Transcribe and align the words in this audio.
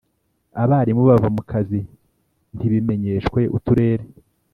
abarimu 0.63 1.01
bava 1.09 1.27
mu 1.35 1.41
kazi 1.51 1.79
ntibimenyeshwe 2.55 3.39
uturere, 3.57 4.05